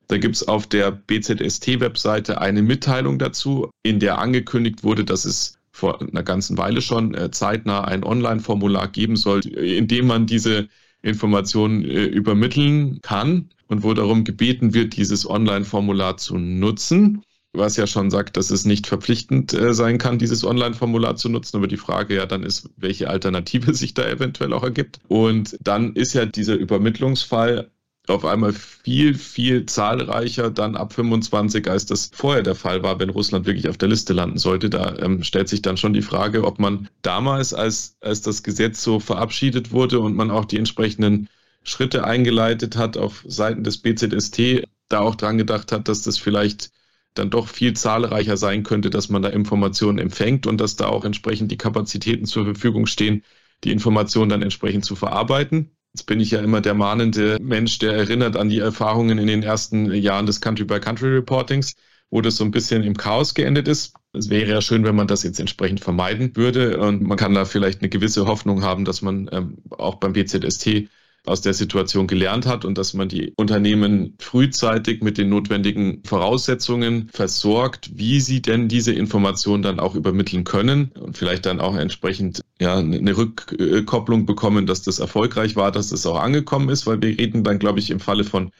Da 0.09 0.19
gibt 0.19 0.37
es 0.37 0.47
auf 0.47 0.67
der 0.67 0.91
BZST-Webseite 0.91 2.41
eine 2.41 2.63
Mitteilung 2.63 3.19
dazu, 3.19 3.71
in 3.83 4.01
der 4.01 4.19
angekündigt 4.19 4.85
wurde, 4.85 5.05
dass 5.05 5.25
es 5.25 5.59
vor 5.73 6.00
einer 6.00 6.23
ganzen 6.23 6.59
Weile 6.59 6.83
schon 6.83 7.14
äh, 7.14 7.31
zeitnah 7.31 7.85
ein 7.85 8.05
Online-Formular 8.05 8.88
geben 8.88 9.17
soll, 9.17 9.41
in 9.47 9.88
dem 9.88 10.07
man 10.07 10.26
diese 10.26 10.69
Informationen 11.02 11.85
äh, 11.85 12.05
übermitteln 12.05 13.00
kann 13.02 13.49
und 13.67 13.83
wo 13.83 13.95
darum 13.95 14.25
gebeten 14.25 14.75
wird, 14.75 14.97
dieses 14.97 15.29
Online-Formular 15.29 16.19
zu 16.19 16.38
nutzen. 16.38 17.23
Was 17.55 17.76
ja 17.76 17.87
schon 17.87 18.11
sagt, 18.11 18.38
dass 18.38 18.50
es 18.50 18.64
nicht 18.64 18.87
verpflichtend 18.87 19.52
äh, 19.52 19.75
sein 19.75 19.99
kann, 19.99 20.19
dieses 20.19 20.45
Online-Formular 20.45 21.17
zu 21.17 21.29
nutzen. 21.29 21.57
Aber 21.57 21.67
die 21.67 21.76
Frage 21.76 22.14
ja 22.14 22.26
dann 22.26 22.45
ist, 22.45 22.71
welche 22.76 23.11
Alternative 23.11 23.75
sich 23.75 23.95
da 23.95 24.09
eventuell 24.09 24.52
auch 24.52 24.62
ergibt. 24.62 25.00
Und 25.09 25.59
dann 25.61 25.95
ist 25.95 26.12
ja 26.12 26.26
dieser 26.26 26.55
Übermittlungsfall 26.55 27.71
auf 28.09 28.25
einmal 28.25 28.53
viel, 28.53 29.15
viel 29.15 29.67
zahlreicher 29.67 30.51
dann 30.51 30.77
ab 30.77 30.93
25, 30.93 31.69
als 31.71 31.87
das 31.87 32.11
vorher 32.13 32.43
der 32.43 32.57
Fall 32.57 32.83
war, 32.83 32.99
wenn 32.99 33.11
Russland 33.11 33.47
wirklich 33.47 33.69
auf 33.69 33.79
der 33.79 33.89
Liste 33.89 34.13
landen 34.13 34.39
sollte. 34.39 34.71
Da 34.71 34.97
ähm, 34.99 35.23
stellt 35.23 35.49
sich 35.49 35.63
dann 35.63 35.77
schon 35.77 35.93
die 35.93 36.03
Frage, 36.03 36.45
ob 36.45 36.59
man 36.59 36.89
damals, 37.03 37.55
als, 37.55 37.97
als 38.01 38.23
das 38.23 38.43
Gesetz 38.43 38.83
so 38.83 38.99
verabschiedet 38.99 39.71
wurde 39.71 40.01
und 40.01 40.17
man 40.17 40.31
auch 40.31 40.45
die 40.45 40.59
entsprechenden 40.59 41.29
Schritte 41.65 42.05
eingeleitet 42.05 42.77
hat 42.77 42.97
auf 42.97 43.25
Seiten 43.27 43.63
des 43.63 43.79
BZST, 43.79 44.65
da 44.89 45.01
auch 45.01 45.15
dran 45.15 45.39
gedacht 45.39 45.71
hat, 45.73 45.89
dass 45.89 46.03
das 46.03 46.19
vielleicht 46.19 46.73
dann 47.15 47.31
doch 47.31 47.49
viel 47.49 47.75
zahlreicher 47.75 48.37
sein 48.37 48.63
könnte, 48.63 48.91
dass 48.91 49.11
man 49.11 49.23
da 49.23 49.29
Informationen 49.29 49.99
empfängt 49.99 50.47
und 50.47 50.59
dass 50.61 50.77
da 50.77 50.87
auch 50.87 51.05
entsprechend 51.05 51.53
die 51.53 51.57
Kapazitäten 51.59 52.27
zur 52.27 52.45
Verfügung 52.45 52.87
stehen, 52.87 53.23
die 53.65 53.71
Informationen 53.71 54.31
dann 54.31 54.43
entsprechend 54.43 54.85
zu 54.85 54.97
verarbeiten. 54.97 55.71
Jetzt 55.95 56.07
bin 56.07 56.21
ich 56.21 56.31
ja 56.31 56.41
immer 56.41 56.63
der 56.63 56.75
mahnende 56.75 57.39
Mensch, 57.41 57.79
der 57.79 57.93
erinnert 57.93 58.37
an 58.37 58.49
die 58.49 58.61
Erfahrungen 58.61 59.19
in 59.19 59.27
den 59.27 59.43
ersten 59.43 59.93
Jahren 59.93 60.25
des 60.25 60.41
Country-by-Country-Reportings, 60.41 61.75
wo 62.11 62.23
das 62.23 62.37
so 62.37 62.45
ein 62.45 62.51
bisschen 62.51 62.83
im 62.83 62.97
Chaos 62.97 63.35
geendet 63.35 63.69
ist. 63.69 63.95
Es 64.15 64.31
wäre 64.31 64.51
ja 64.51 64.61
schön, 64.63 64.85
wenn 64.85 64.97
man 64.97 65.07
das 65.07 65.23
jetzt 65.23 65.39
entsprechend 65.39 65.81
vermeiden 65.81 66.35
würde. 66.35 66.79
Und 66.79 67.03
man 67.03 67.19
kann 67.19 67.35
da 67.35 67.45
vielleicht 67.45 67.81
eine 67.81 67.91
gewisse 67.91 68.27
Hoffnung 68.27 68.63
haben, 68.63 68.87
dass 68.87 69.03
man 69.03 69.29
ähm, 69.33 69.59
auch 69.71 69.97
beim 69.97 70.15
BZST 70.15 70.89
aus 71.25 71.41
der 71.41 71.55
Situation 71.55 72.07
gelernt 72.07 72.47
hat 72.47 72.64
und 72.64 72.79
dass 72.79 72.95
man 72.95 73.09
die 73.09 73.33
Unternehmen 73.37 74.17
frühzeitig 74.19 75.02
mit 75.02 75.19
den 75.19 75.29
notwendigen 75.29 76.02
Voraussetzungen 76.05 77.09
versorgt, 77.12 77.91
wie 77.95 78.21
sie 78.21 78.43
denn 78.43 78.69
diese 78.69 78.93
Informationen 78.93 79.62
dann 79.62 79.79
auch 79.79 79.95
übermitteln 79.95 80.45
können 80.45 80.91
und 80.99 81.17
vielleicht 81.17 81.47
dann 81.47 81.61
auch 81.61 81.76
entsprechend 81.76 82.43
ja 82.61 82.76
eine 82.79 83.17
Rückkopplung 83.17 84.26
bekommen, 84.26 84.67
dass 84.67 84.83
das 84.83 84.99
erfolgreich 84.99 85.55
war, 85.55 85.71
dass 85.71 85.91
das 85.91 86.07
auch 86.07 86.19
angekommen 86.19 86.69
ist, 86.69 86.87
weil 86.87 87.00
wir 87.00 87.17
reden 87.17 87.45
dann, 87.45 87.61
glaube 87.61 87.79
ich, 87.79 87.91
im 87.91 88.00
Falle 88.00 88.25
von 88.25 88.50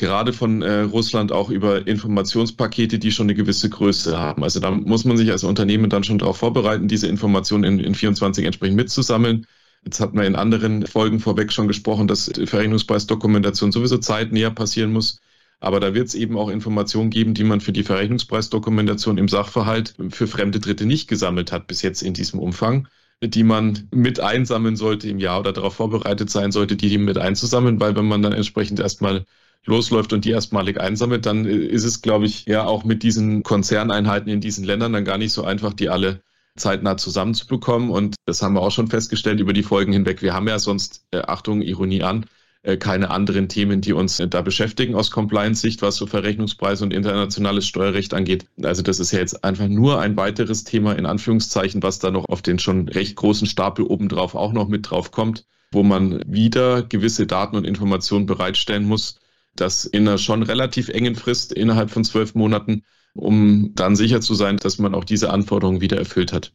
gerade 0.00 0.32
von 0.32 0.62
äh, 0.62 0.80
Russland 0.80 1.30
auch 1.30 1.50
über 1.50 1.86
Informationspakete, 1.86 2.98
die 2.98 3.12
schon 3.12 3.26
eine 3.26 3.34
gewisse 3.34 3.68
Größe 3.68 4.18
haben. 4.18 4.42
Also 4.42 4.58
da 4.58 4.70
muss 4.70 5.04
man 5.04 5.16
sich 5.18 5.30
als 5.30 5.44
Unternehmen 5.44 5.90
dann 5.90 6.04
schon 6.04 6.18
darauf 6.18 6.38
vorbereiten, 6.38 6.88
diese 6.88 7.06
Informationen 7.06 7.64
in, 7.64 7.78
in 7.80 7.94
24 7.94 8.46
entsprechend 8.46 8.76
mitzusammeln. 8.76 9.46
Jetzt 9.84 10.00
hat 10.00 10.14
man 10.14 10.24
in 10.26 10.36
anderen 10.36 10.86
Folgen 10.86 11.20
vorweg 11.20 11.52
schon 11.52 11.68
gesprochen, 11.68 12.06
dass 12.06 12.30
Verrechnungspreisdokumentation 12.44 13.72
sowieso 13.72 13.98
zeitnäher 13.98 14.50
passieren 14.50 14.92
muss. 14.92 15.20
Aber 15.58 15.80
da 15.80 15.94
wird 15.94 16.08
es 16.08 16.14
eben 16.14 16.38
auch 16.38 16.48
Informationen 16.48 17.10
geben, 17.10 17.34
die 17.34 17.44
man 17.44 17.60
für 17.60 17.72
die 17.72 17.82
Verrechnungspreisdokumentation 17.82 19.18
im 19.18 19.28
Sachverhalt 19.28 19.94
für 20.10 20.26
fremde 20.26 20.60
Dritte 20.60 20.86
nicht 20.86 21.08
gesammelt 21.08 21.52
hat 21.52 21.66
bis 21.66 21.82
jetzt 21.82 22.02
in 22.02 22.14
diesem 22.14 22.40
Umfang, 22.40 22.88
die 23.22 23.42
man 23.42 23.88
mit 23.90 24.20
einsammeln 24.20 24.76
sollte 24.76 25.08
im 25.08 25.18
Jahr 25.18 25.40
oder 25.40 25.52
darauf 25.52 25.74
vorbereitet 25.74 26.30
sein 26.30 26.52
sollte, 26.52 26.76
die 26.76 26.96
mit 26.98 27.18
einzusammeln, 27.18 27.80
weil 27.80 27.94
wenn 27.94 28.06
man 28.06 28.22
dann 28.22 28.32
entsprechend 28.32 28.80
erstmal 28.80 29.26
losläuft 29.66 30.12
und 30.14 30.24
die 30.24 30.30
erstmalig 30.30 30.80
einsammelt, 30.80 31.26
dann 31.26 31.44
ist 31.44 31.84
es, 31.84 32.00
glaube 32.00 32.24
ich, 32.26 32.46
ja 32.46 32.64
auch 32.64 32.84
mit 32.84 33.02
diesen 33.02 33.42
Konzerneinheiten 33.42 34.32
in 34.32 34.40
diesen 34.40 34.64
Ländern 34.64 34.94
dann 34.94 35.04
gar 35.04 35.18
nicht 35.18 35.32
so 35.32 35.44
einfach, 35.44 35.74
die 35.74 35.90
alle 35.90 36.22
zeitnah 36.56 36.96
zusammenzubekommen. 36.96 37.90
Und 37.90 38.16
das 38.26 38.42
haben 38.42 38.54
wir 38.54 38.62
auch 38.62 38.72
schon 38.72 38.88
festgestellt 38.88 39.40
über 39.40 39.52
die 39.52 39.62
Folgen 39.62 39.92
hinweg. 39.92 40.22
Wir 40.22 40.34
haben 40.34 40.48
ja 40.48 40.58
sonst, 40.58 41.06
äh, 41.10 41.20
Achtung, 41.20 41.62
Ironie 41.62 42.02
an, 42.02 42.26
äh, 42.62 42.76
keine 42.76 43.10
anderen 43.10 43.48
Themen, 43.48 43.80
die 43.80 43.94
uns 43.94 44.20
äh, 44.20 44.28
da 44.28 44.42
beschäftigen 44.42 44.94
aus 44.94 45.10
Compliance-Sicht, 45.10 45.80
was 45.80 45.96
so 45.96 46.06
Verrechnungspreise 46.06 46.84
und 46.84 46.92
internationales 46.92 47.66
Steuerrecht 47.66 48.12
angeht. 48.12 48.46
Also 48.62 48.82
das 48.82 49.00
ist 49.00 49.12
ja 49.12 49.18
jetzt 49.18 49.44
einfach 49.44 49.68
nur 49.68 50.00
ein 50.00 50.16
weiteres 50.16 50.64
Thema 50.64 50.92
in 50.92 51.06
Anführungszeichen, 51.06 51.82
was 51.82 52.00
da 52.00 52.10
noch 52.10 52.26
auf 52.28 52.42
den 52.42 52.58
schon 52.58 52.88
recht 52.88 53.16
großen 53.16 53.46
Stapel 53.46 53.86
obendrauf 53.86 54.34
auch 54.34 54.52
noch 54.52 54.68
mit 54.68 54.90
drauf 54.90 55.10
kommt, 55.10 55.46
wo 55.72 55.82
man 55.82 56.22
wieder 56.26 56.82
gewisse 56.82 57.26
Daten 57.26 57.56
und 57.56 57.64
Informationen 57.64 58.26
bereitstellen 58.26 58.84
muss, 58.84 59.18
das 59.56 59.86
in 59.86 60.06
einer 60.06 60.18
schon 60.18 60.42
relativ 60.42 60.90
engen 60.90 61.14
Frist 61.14 61.52
innerhalb 61.52 61.90
von 61.90 62.04
zwölf 62.04 62.34
Monaten 62.34 62.84
um 63.14 63.72
dann 63.74 63.96
sicher 63.96 64.20
zu 64.20 64.34
sein, 64.34 64.56
dass 64.56 64.78
man 64.78 64.94
auch 64.94 65.04
diese 65.04 65.30
Anforderungen 65.30 65.80
wieder 65.80 65.98
erfüllt 65.98 66.32
hat. 66.32 66.52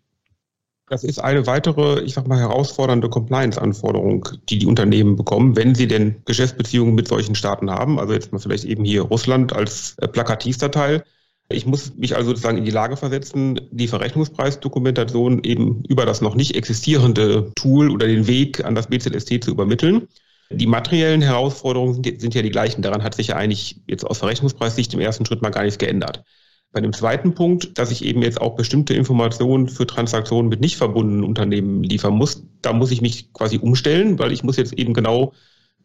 Das 0.87 1.03
ist 1.03 1.17
eine 1.17 1.47
weitere, 1.47 2.01
ich 2.01 2.13
sag 2.13 2.27
mal, 2.27 2.37
herausfordernde 2.37 3.09
Compliance-Anforderung, 3.09 4.29
die 4.49 4.59
die 4.59 4.67
Unternehmen 4.67 5.15
bekommen, 5.15 5.55
wenn 5.55 5.73
sie 5.73 5.87
denn 5.87 6.21
Geschäftsbeziehungen 6.25 6.93
mit 6.93 7.07
solchen 7.07 7.33
Staaten 7.33 7.71
haben. 7.71 7.99
Also 7.99 8.13
jetzt 8.13 8.31
mal 8.31 8.37
vielleicht 8.37 8.65
eben 8.65 8.85
hier 8.85 9.01
Russland 9.01 9.51
als 9.51 9.95
äh, 9.97 10.07
plakativster 10.07 10.69
Teil. 10.69 11.03
Ich 11.49 11.65
muss 11.65 11.95
mich 11.95 12.15
also 12.15 12.29
sozusagen 12.29 12.59
in 12.59 12.65
die 12.65 12.71
Lage 12.71 12.97
versetzen, 12.97 13.61
die 13.71 13.87
Verrechnungspreisdokumentation 13.87 15.43
eben 15.43 15.83
über 15.85 16.05
das 16.05 16.21
noch 16.21 16.35
nicht 16.35 16.55
existierende 16.55 17.51
Tool 17.55 17.89
oder 17.89 18.07
den 18.07 18.27
Weg 18.27 18.63
an 18.63 18.75
das 18.75 18.87
BZST 18.87 19.43
zu 19.43 19.51
übermitteln. 19.51 20.07
Die 20.51 20.67
materiellen 20.67 21.21
Herausforderungen 21.21 22.03
sind, 22.03 22.21
sind 22.21 22.35
ja 22.35 22.43
die 22.43 22.51
gleichen. 22.51 22.83
Daran 22.83 23.03
hat 23.03 23.15
sich 23.15 23.27
ja 23.27 23.35
eigentlich 23.35 23.81
jetzt 23.87 24.05
aus 24.05 24.19
Verrechnungspreissicht 24.19 24.93
im 24.93 24.99
ersten 24.99 25.25
Schritt 25.25 25.41
mal 25.41 25.49
gar 25.49 25.63
nichts 25.63 25.79
geändert. 25.79 26.23
Bei 26.75 26.81
dem 26.81 26.91
zweiten 26.91 27.33
Punkt, 27.33 27.77
dass 27.79 27.89
ich 27.89 28.03
eben 28.03 28.21
jetzt 28.21 28.41
auch 28.41 28.57
bestimmte 28.57 28.93
Informationen 28.93 29.69
für 29.69 29.87
Transaktionen 29.87 30.49
mit 30.49 30.59
nicht 30.59 30.75
verbundenen 30.75 31.23
Unternehmen 31.23 31.81
liefern 31.83 32.15
muss, 32.15 32.43
da 32.61 32.73
muss 32.73 32.91
ich 32.91 32.99
mich 33.01 33.31
quasi 33.31 33.59
umstellen, 33.59 34.19
weil 34.19 34.33
ich 34.33 34.43
muss 34.43 34.57
jetzt 34.57 34.73
eben 34.73 34.93
genau 34.93 35.31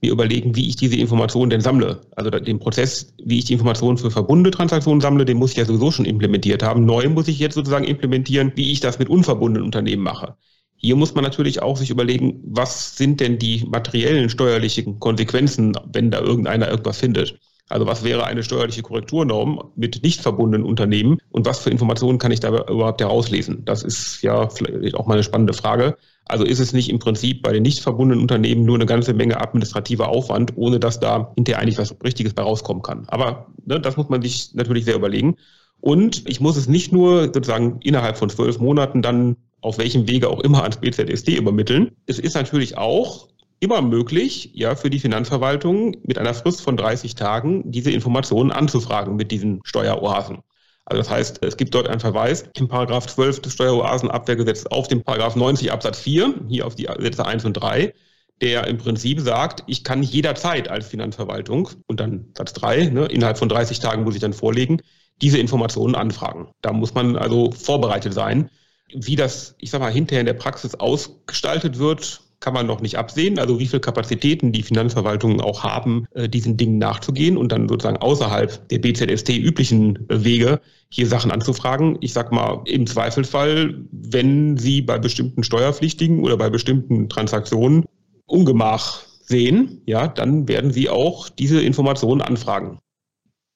mir 0.02 0.10
überlegen, 0.10 0.56
wie 0.56 0.68
ich 0.68 0.74
diese 0.74 0.96
Informationen 0.96 1.50
denn 1.50 1.60
sammle. 1.60 2.00
Also 2.16 2.30
den 2.30 2.58
Prozess, 2.58 3.14
wie 3.22 3.38
ich 3.38 3.44
die 3.44 3.52
Informationen 3.52 3.98
für 3.98 4.10
verbundene 4.10 4.50
Transaktionen 4.50 5.00
sammle, 5.00 5.24
den 5.24 5.36
muss 5.36 5.52
ich 5.52 5.58
ja 5.58 5.64
sowieso 5.64 5.92
schon 5.92 6.06
implementiert 6.06 6.64
haben. 6.64 6.86
Neu 6.86 7.08
muss 7.08 7.28
ich 7.28 7.38
jetzt 7.38 7.54
sozusagen 7.54 7.84
implementieren, 7.84 8.50
wie 8.56 8.72
ich 8.72 8.80
das 8.80 8.98
mit 8.98 9.08
unverbundenen 9.08 9.64
Unternehmen 9.64 10.02
mache. 10.02 10.34
Hier 10.74 10.96
muss 10.96 11.14
man 11.14 11.22
natürlich 11.22 11.62
auch 11.62 11.76
sich 11.76 11.90
überlegen, 11.90 12.40
was 12.42 12.96
sind 12.96 13.20
denn 13.20 13.38
die 13.38 13.64
materiellen 13.64 14.28
steuerlichen 14.28 14.98
Konsequenzen, 14.98 15.72
wenn 15.92 16.10
da 16.10 16.18
irgendeiner 16.18 16.68
irgendwas 16.68 16.98
findet. 16.98 17.38
Also 17.70 17.86
was 17.86 18.02
wäre 18.02 18.24
eine 18.24 18.42
steuerliche 18.42 18.82
Korrekturnorm 18.82 19.70
mit 19.76 20.02
nicht 20.02 20.20
verbundenen 20.20 20.66
Unternehmen 20.66 21.18
und 21.30 21.46
was 21.46 21.60
für 21.60 21.70
Informationen 21.70 22.18
kann 22.18 22.32
ich 22.32 22.40
da 22.40 22.48
überhaupt 22.48 23.00
herauslesen? 23.00 23.64
Das 23.64 23.84
ist 23.84 24.22
ja 24.22 24.48
vielleicht 24.48 24.96
auch 24.96 25.06
mal 25.06 25.14
eine 25.14 25.22
spannende 25.22 25.52
Frage. 25.52 25.96
Also 26.24 26.44
ist 26.44 26.58
es 26.58 26.72
nicht 26.72 26.90
im 26.90 26.98
Prinzip 26.98 27.42
bei 27.42 27.52
den 27.52 27.62
nicht 27.62 27.80
verbundenen 27.80 28.20
Unternehmen 28.20 28.64
nur 28.64 28.74
eine 28.74 28.86
ganze 28.86 29.14
Menge 29.14 29.40
administrativer 29.40 30.08
Aufwand, 30.08 30.52
ohne 30.56 30.80
dass 30.80 30.98
da 30.98 31.32
hinterher 31.36 31.62
eigentlich 31.62 31.78
was 31.78 31.94
Richtiges 32.02 32.34
bei 32.34 32.42
rauskommen 32.42 32.82
kann. 32.82 33.04
Aber 33.08 33.46
ne, 33.64 33.80
das 33.80 33.96
muss 33.96 34.08
man 34.08 34.20
sich 34.20 34.50
natürlich 34.54 34.84
sehr 34.84 34.96
überlegen. 34.96 35.36
Und 35.80 36.28
ich 36.28 36.40
muss 36.40 36.56
es 36.56 36.68
nicht 36.68 36.92
nur 36.92 37.24
sozusagen 37.32 37.78
innerhalb 37.82 38.18
von 38.18 38.30
zwölf 38.30 38.58
Monaten 38.58 39.00
dann 39.00 39.36
auf 39.60 39.78
welchem 39.78 40.08
Wege 40.08 40.28
auch 40.28 40.40
immer 40.40 40.62
ans 40.62 40.78
BZSD 40.78 41.36
übermitteln. 41.36 41.92
Es 42.06 42.18
ist 42.18 42.34
natürlich 42.34 42.76
auch 42.76 43.28
immer 43.60 43.82
möglich, 43.82 44.50
ja, 44.54 44.74
für 44.74 44.90
die 44.90 44.98
Finanzverwaltung 44.98 45.96
mit 46.02 46.18
einer 46.18 46.34
Frist 46.34 46.62
von 46.62 46.76
30 46.76 47.14
Tagen 47.14 47.70
diese 47.70 47.90
Informationen 47.90 48.50
anzufragen 48.50 49.16
mit 49.16 49.30
diesen 49.30 49.60
Steueroasen. 49.64 50.38
Also 50.86 51.02
das 51.02 51.10
heißt, 51.10 51.44
es 51.44 51.56
gibt 51.56 51.74
dort 51.74 51.88
einen 51.88 52.00
Verweis 52.00 52.44
im 52.56 52.66
Paragraph 52.66 53.06
12 53.06 53.42
des 53.42 53.52
Steueroasenabwehrgesetzes 53.52 54.66
auf 54.66 54.88
den 54.88 55.04
Paragraph 55.04 55.36
90 55.36 55.70
Absatz 55.70 56.00
4, 56.00 56.46
hier 56.48 56.66
auf 56.66 56.74
die 56.74 56.88
Sätze 56.98 57.24
1 57.24 57.44
und 57.44 57.52
3, 57.52 57.94
der 58.40 58.66
im 58.66 58.78
Prinzip 58.78 59.20
sagt, 59.20 59.62
ich 59.66 59.84
kann 59.84 60.02
jederzeit 60.02 60.68
als 60.68 60.86
Finanzverwaltung 60.86 61.68
und 61.86 62.00
dann 62.00 62.32
Satz 62.36 62.54
3, 62.54 62.86
ne, 62.86 63.06
innerhalb 63.06 63.38
von 63.38 63.50
30 63.50 63.78
Tagen 63.78 64.04
muss 64.04 64.14
ich 64.14 64.20
dann 64.20 64.32
vorlegen, 64.32 64.80
diese 65.20 65.38
Informationen 65.38 65.94
anfragen. 65.94 66.48
Da 66.62 66.72
muss 66.72 66.94
man 66.94 67.16
also 67.16 67.52
vorbereitet 67.52 68.14
sein. 68.14 68.50
Wie 68.92 69.16
das, 69.16 69.54
ich 69.58 69.70
sag 69.70 69.80
mal, 69.80 69.92
hinterher 69.92 70.20
in 70.20 70.26
der 70.26 70.34
Praxis 70.34 70.74
ausgestaltet 70.74 71.78
wird, 71.78 72.22
kann 72.40 72.54
man 72.54 72.66
noch 72.66 72.80
nicht 72.80 72.96
absehen. 72.96 73.38
Also 73.38 73.60
wie 73.60 73.66
viele 73.66 73.80
Kapazitäten 73.80 74.50
die 74.50 74.62
Finanzverwaltungen 74.62 75.40
auch 75.40 75.62
haben, 75.62 76.06
äh, 76.14 76.28
diesen 76.28 76.56
Dingen 76.56 76.78
nachzugehen 76.78 77.36
und 77.36 77.52
dann 77.52 77.68
sozusagen 77.68 77.98
außerhalb 77.98 78.68
der 78.68 78.78
BZST 78.78 79.28
üblichen 79.30 80.08
äh, 80.08 80.24
Wege 80.24 80.60
hier 80.88 81.06
Sachen 81.06 81.30
anzufragen. 81.30 81.98
Ich 82.00 82.14
sag 82.14 82.32
mal, 82.32 82.62
im 82.64 82.86
Zweifelsfall, 82.86 83.74
wenn 83.92 84.56
Sie 84.56 84.80
bei 84.80 84.98
bestimmten 84.98 85.44
Steuerpflichtigen 85.44 86.24
oder 86.24 86.36
bei 86.36 86.48
bestimmten 86.48 87.08
Transaktionen 87.08 87.84
Ungemach 88.26 89.02
sehen, 89.22 89.82
ja, 89.86 90.08
dann 90.08 90.48
werden 90.48 90.72
Sie 90.72 90.88
auch 90.88 91.28
diese 91.28 91.60
Informationen 91.60 92.22
anfragen. 92.22 92.78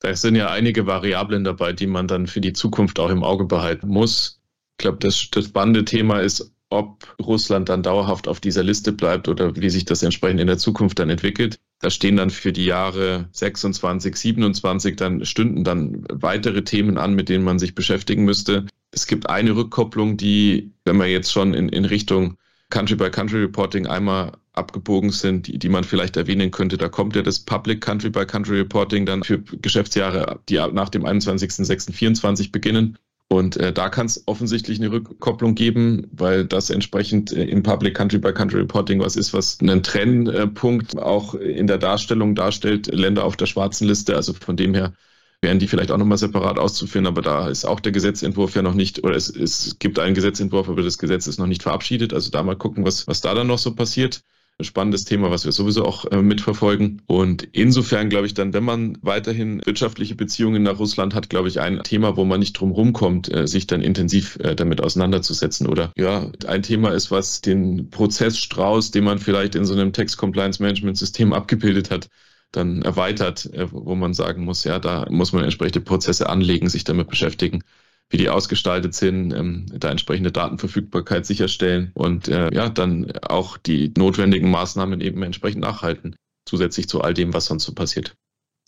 Da 0.01 0.15
sind 0.15 0.37
ja 0.37 0.51
einige 0.51 0.87
Variablen 0.87 1.45
dabei, 1.45 1.73
die 1.73 1.87
man 1.87 2.07
dann 2.07 2.27
für 2.27 2.43
die 2.43 2.53
Zukunft 2.53 3.01
auch 3.01 3.09
im 3.09 3.25
Auge 3.25 3.47
behalten 3.47 3.89
muss. 3.89 4.43
Ich 4.73 4.83
glaube, 4.83 4.99
das, 5.01 5.31
das 5.31 5.47
spannende 5.47 5.85
Thema 5.85 6.21
ist, 6.21 6.54
ob 6.75 7.17
Russland 7.23 7.69
dann 7.69 7.83
dauerhaft 7.83 8.29
auf 8.29 8.41
dieser 8.41 8.63
Liste 8.63 8.93
bleibt 8.93 9.29
oder 9.29 9.57
wie 9.57 9.71
sich 9.71 9.85
das 9.85 10.03
entsprechend 10.03 10.41
in 10.41 10.47
der 10.47 10.59
Zukunft 10.59 10.99
dann 10.99 11.11
entwickelt. 11.11 11.59
Da 11.81 11.91
stehen 11.91 12.17
dann 12.17 12.31
für 12.31 12.53
die 12.53 12.65
Jahre 12.65 13.29
26, 13.33 14.17
27 14.17 14.97
dann 14.97 15.25
stünden 15.25 15.65
dann 15.65 16.05
weitere 16.11 16.65
Themen 16.65 16.99
an, 16.99 17.15
mit 17.15 17.29
denen 17.29 17.45
man 17.45 17.59
sich 17.59 17.75
beschäftigen 17.75 18.25
müsste. 18.25 18.67
Es 18.91 19.07
gibt 19.07 19.29
eine 19.29 19.57
Rückkopplung, 19.57 20.17
die, 20.17 20.73
wenn 20.85 20.97
wir 20.97 21.07
jetzt 21.07 21.33
schon 21.33 21.55
in, 21.55 21.69
in 21.69 21.85
Richtung 21.85 22.37
Country-by-Country-Reporting 22.71 23.87
einmal 23.87 24.33
abgebogen 24.53 25.11
sind, 25.11 25.47
die, 25.47 25.59
die 25.59 25.69
man 25.69 25.85
vielleicht 25.85 26.17
erwähnen 26.17 26.51
könnte. 26.51 26.77
Da 26.77 26.89
kommt 26.89 27.17
ja 27.17 27.23
das 27.23 27.41
Public 27.41 27.81
Country-by-Country-Reporting 27.81 29.07
dann 29.07 29.23
für 29.23 29.41
Geschäftsjahre, 29.41 30.41
die 30.49 30.57
nach 30.73 30.89
dem 30.89 31.05
21.06.24 31.05 32.53
beginnen. 32.53 32.99
Und 33.29 33.57
äh, 33.57 33.73
da 33.73 33.89
kann 33.89 34.07
es 34.07 34.23
offensichtlich 34.27 34.79
eine 34.79 34.93
Rückkopplung 34.93 35.55
geben, 35.55 36.07
weil 36.13 36.45
das 36.45 36.71
entsprechend 36.71 37.33
äh, 37.33 37.45
im 37.45 37.63
Public 37.63 37.95
Country 37.95 38.19
by 38.19 38.33
Country 38.33 38.61
Reporting 38.61 39.01
was 39.01 39.17
ist, 39.17 39.33
was 39.33 39.59
einen 39.61 39.83
Trennpunkt 39.83 40.99
auch 40.99 41.35
in 41.35 41.67
der 41.67 41.79
Darstellung 41.79 42.35
darstellt, 42.35 42.87
Länder 42.89 43.25
auf 43.25 43.37
der 43.37 43.47
schwarzen 43.47 43.89
Liste. 43.89 44.15
Also 44.15 44.35
von 44.35 44.57
dem 44.57 44.75
her 44.75 44.93
wären 45.41 45.59
die 45.59 45.69
vielleicht 45.69 45.91
auch 45.91 45.99
nochmal 45.99 46.19
separat 46.19 46.59
auszuführen, 46.59 47.07
aber 47.07 47.23
da 47.23 47.49
ist 47.49 47.65
auch 47.65 47.81
der 47.81 47.93
Gesetzentwurf 47.93 48.55
ja 48.55 48.63
noch 48.63 48.75
nicht, 48.75 49.05
oder 49.05 49.17
es, 49.17 49.29
es 49.31 49.79
gibt 49.79 49.99
einen 49.99 50.15
Gesetzentwurf, 50.15 50.69
aber 50.69 50.83
das 50.83 50.99
Gesetz 50.99 51.27
ist 51.27 51.39
noch 51.39 51.47
nicht 51.47 51.63
verabschiedet. 51.63 52.13
Also 52.15 52.31
da 52.31 52.43
mal 52.43 52.57
gucken, 52.57 52.85
was, 52.85 53.07
was 53.07 53.21
da 53.21 53.35
dann 53.35 53.49
noch 53.49 53.59
so 53.59 53.75
passiert 53.75 54.23
spannendes 54.61 55.05
Thema, 55.05 55.31
was 55.31 55.45
wir 55.45 55.53
sowieso 55.53 55.85
auch 55.85 56.05
äh, 56.13 56.23
mitverfolgen. 56.23 57.03
Und 57.07 57.49
insofern 57.53 58.09
glaube 58.09 58.27
ich 58.27 58.35
dann, 58.35 58.53
wenn 58.53 58.63
man 58.63 58.97
weiterhin 59.03 59.61
wirtschaftliche 59.65 60.15
Beziehungen 60.15 60.63
nach 60.63 60.79
Russland 60.79 61.15
hat, 61.15 61.29
glaube 61.29 61.49
ich, 61.49 61.61
ein 61.61 61.83
Thema, 61.83 62.17
wo 62.17 62.25
man 62.25 62.39
nicht 62.39 62.53
drum 62.53 62.71
rumkommt, 62.71 63.33
äh, 63.33 63.49
sich 63.49 63.67
dann 63.67 63.83
intensiv 63.83 64.39
äh, 64.41 64.55
damit 64.55 64.81
auseinanderzusetzen. 64.81 65.67
Oder 65.67 65.93
ja, 65.97 66.31
ein 66.47 66.63
Thema 66.63 66.91
ist, 66.91 67.11
was 67.11 67.41
den 67.41 67.91
Prozessstrauß, 67.91 68.93
den 68.93 69.05
man 69.05 69.19
vielleicht 69.19 69.57
in 69.57 69.65
so 69.65 69.75
einem 69.75 69.93
Text 69.93 70.19
Compliance 70.19 70.63
Management 70.63 70.99
System 70.99 71.33
abgebildet 71.33 71.91
hat, 71.91 72.09
dann 72.53 72.83
erweitert, 72.83 73.53
äh, 73.53 73.67
wo 73.73 73.97
man 73.97 74.15
sagen 74.15 74.45
muss, 74.45 74.63
ja, 74.65 74.79
da 74.79 75.07
muss 75.11 75.33
man 75.33 75.43
entsprechende 75.43 75.81
Prozesse 75.81 76.29
anlegen, 76.29 76.69
sich 76.69 76.85
damit 76.85 77.09
beschäftigen, 77.09 77.63
wie 78.11 78.17
die 78.17 78.29
ausgestaltet 78.29 78.95
sind, 78.95 79.33
ähm, 79.33 79.67
da 79.73 79.91
entsprechende 79.91 80.33
Datenverfügbarkeit 80.33 81.27
sicherstellen 81.27 81.91
und 81.95 82.29
äh, 82.29 82.53
ja, 82.55 82.69
dann 82.69 83.13
auch 83.23 83.57
die 83.57 83.93
notwendigen 83.97 84.51
Maßnahmen 84.51 85.01
eben 85.01 85.23
entsprechend 85.23 85.63
nachhalten, 85.63 86.17
zusätzlich 86.47 86.89
zu 86.89 87.01
all 87.01 87.15
dem, 87.15 87.33
was 87.33 87.47
sonst 87.47 87.65
so 87.65 87.73
passiert. 87.73 88.15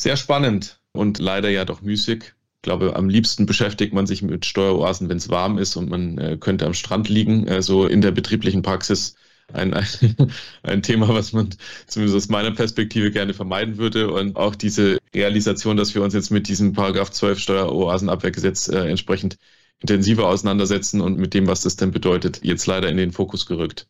Sehr 0.00 0.16
spannend 0.16 0.80
und 0.92 1.18
leider 1.18 1.50
ja 1.50 1.64
doch 1.64 1.82
müßig. 1.82 2.34
Ich 2.56 2.62
glaube, 2.62 2.96
am 2.96 3.08
liebsten 3.08 3.46
beschäftigt 3.46 3.92
man 3.92 4.06
sich 4.06 4.22
mit 4.22 4.44
Steueroasen, 4.44 5.08
wenn 5.08 5.18
es 5.18 5.28
warm 5.28 5.58
ist 5.58 5.76
und 5.76 5.88
man 5.88 6.18
äh, 6.18 6.36
könnte 6.38 6.66
am 6.66 6.74
Strand 6.74 7.08
liegen. 7.08 7.46
Äh, 7.46 7.62
so 7.62 7.86
in 7.86 8.00
der 8.00 8.10
betrieblichen 8.10 8.62
Praxis 8.62 9.15
ein, 9.52 9.74
ein, 10.62 10.82
Thema, 10.82 11.08
was 11.08 11.32
man 11.32 11.50
zumindest 11.86 12.16
aus 12.16 12.28
meiner 12.28 12.52
Perspektive 12.52 13.10
gerne 13.10 13.34
vermeiden 13.34 13.78
würde. 13.78 14.12
Und 14.12 14.36
auch 14.36 14.54
diese 14.54 14.98
Realisation, 15.14 15.76
dass 15.76 15.94
wir 15.94 16.02
uns 16.02 16.14
jetzt 16.14 16.30
mit 16.30 16.48
diesem 16.48 16.72
Paragraph 16.72 17.10
12 17.10 17.38
Steueroasenabwehrgesetz 17.38 18.68
äh, 18.68 18.88
entsprechend 18.88 19.38
intensiver 19.80 20.28
auseinandersetzen 20.28 21.00
und 21.00 21.18
mit 21.18 21.34
dem, 21.34 21.46
was 21.46 21.62
das 21.62 21.76
denn 21.76 21.90
bedeutet, 21.90 22.40
jetzt 22.42 22.66
leider 22.66 22.88
in 22.88 22.96
den 22.96 23.12
Fokus 23.12 23.46
gerückt. 23.46 23.86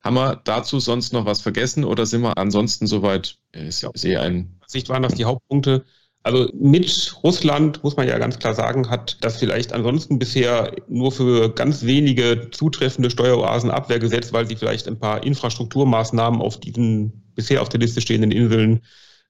Haben 0.00 0.14
wir 0.14 0.36
dazu 0.44 0.78
sonst 0.80 1.12
noch 1.12 1.24
was 1.24 1.40
vergessen 1.40 1.84
oder 1.84 2.06
sind 2.06 2.22
wir 2.22 2.38
ansonsten 2.38 2.86
soweit? 2.86 3.38
Ich 3.52 3.84
sehe 3.94 4.20
ein. 4.20 4.60
Sicht 4.66 4.88
waren 4.88 5.02
das 5.02 5.14
die 5.14 5.24
Hauptpunkte. 5.24 5.84
Also 6.22 6.48
mit 6.52 7.14
Russland, 7.22 7.82
muss 7.82 7.96
man 7.96 8.08
ja 8.08 8.18
ganz 8.18 8.38
klar 8.38 8.54
sagen, 8.54 8.90
hat 8.90 9.18
das 9.22 9.38
vielleicht 9.38 9.72
ansonsten 9.72 10.18
bisher 10.18 10.72
nur 10.88 11.12
für 11.12 11.50
ganz 11.54 11.84
wenige 11.84 12.50
zutreffende 12.50 13.10
Steueroasen 13.10 13.70
Abwehr 13.70 13.98
gesetzt, 13.98 14.32
weil 14.32 14.46
sie 14.46 14.56
vielleicht 14.56 14.88
ein 14.88 14.98
paar 14.98 15.24
Infrastrukturmaßnahmen 15.24 16.40
auf 16.40 16.58
diesen 16.60 17.22
bisher 17.34 17.62
auf 17.62 17.68
der 17.68 17.80
Liste 17.80 18.00
stehenden 18.00 18.32
Inseln 18.32 18.80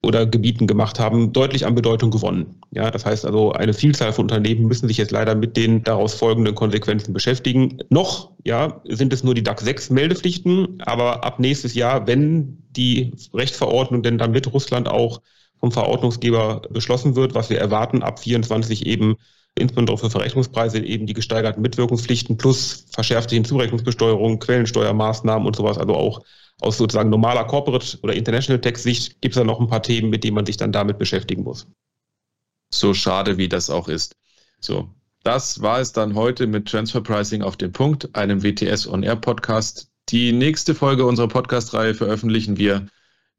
oder 0.03 0.27
Gebieten 0.27 0.67
gemacht 0.67 1.01
haben, 1.01 1.33
deutlich 1.33 1.67
an 1.67 1.75
Bedeutung 1.75 2.11
gewonnen. 2.11 2.61
Ja, 2.71 2.91
das 2.91 3.05
heißt 3.05 3.27
also, 3.27 3.53
eine 3.53 3.75
Vielzahl 3.75 4.13
von 4.13 4.25
Unternehmen 4.25 4.67
müssen 4.67 4.87
sich 4.87 4.97
jetzt 4.97 5.11
leider 5.11 5.35
mit 5.35 5.57
den 5.57 5.83
daraus 5.83 6.15
folgenden 6.15 6.55
Konsequenzen 6.55 7.13
beschäftigen. 7.13 7.79
Noch, 7.91 8.31
ja, 8.45 8.81
sind 8.85 9.13
es 9.13 9.25
nur 9.25 9.35
die 9.35 9.43
DAX 9.43 9.65
6 9.65 9.91
Meldepflichten, 9.91 10.81
aber 10.83 11.25
ab 11.25 11.41
nächstes 11.41 11.75
Jahr, 11.75 12.07
wenn 12.07 12.63
die 12.71 13.13
Rechtsverordnung 13.35 14.03
denn 14.03 14.19
dann 14.19 14.31
mit 14.31 14.53
Russland 14.53 14.89
auch 14.89 15.21
vom 15.61 15.73
Verordnungsgeber 15.73 16.63
beschlossen 16.71 17.17
wird, 17.17 17.35
was 17.35 17.51
wir 17.51 17.59
erwarten, 17.59 18.03
ab 18.03 18.21
24 18.21 18.87
eben 18.87 19.17
insbesondere 19.55 19.99
für 19.99 20.11
Verrechnungspreise 20.11 20.79
eben 20.79 21.07
die 21.07 21.15
gesteigerten 21.15 21.63
Mitwirkungspflichten 21.63 22.37
plus 22.37 22.87
verschärfte 22.93 23.35
Hinzurechnungsbesteuerung, 23.35 24.39
Quellensteuermaßnahmen 24.39 25.47
und 25.47 25.57
sowas, 25.57 25.79
also 25.79 25.95
auch 25.95 26.23
aus 26.61 26.79
sozusagen 26.79 27.11
normaler 27.11 27.45
Corporate- 27.45 27.99
oder 28.03 28.15
International 28.15 28.61
Tax-Sicht 28.61 29.21
gibt 29.21 29.35
es 29.35 29.41
da 29.41 29.45
noch 29.45 29.61
ein 29.61 29.69
paar 29.69 29.83
Themen, 29.83 30.11
mit 30.11 30.25
denen 30.25 30.35
man 30.35 30.47
sich 30.47 30.57
dann 30.57 30.73
damit 30.73 30.99
beschäftigen 30.99 31.43
muss. 31.43 31.67
So 32.73 32.95
schade, 32.95 33.39
wie 33.39 33.49
das 33.49 33.71
auch 33.71 33.89
ist. 33.89 34.13
So, 34.61 34.89
das 35.23 35.63
war 35.63 35.81
es 35.81 35.93
dann 35.93 36.15
heute 36.15 36.47
mit 36.47 36.69
Transfer 36.69 37.01
Pricing 37.01 37.43
auf 37.43 37.57
den 37.57 37.73
Punkt, 37.73 38.15
einem 38.15 38.43
WTS 38.43 38.89
On 38.89 39.03
Air 39.03 39.17
Podcast. 39.17 39.89
Die 40.09 40.33
nächste 40.33 40.75
Folge 40.75 41.05
unserer 41.05 41.29
Podcast-Reihe 41.29 41.95
veröffentlichen 41.95 42.57
wir 42.57 42.87